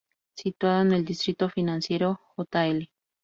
Situado 0.35 0.81
en 0.81 0.93
el 0.93 1.05
distrito 1.05 1.47
financiero 1.47 2.19
Jl. 2.35 2.89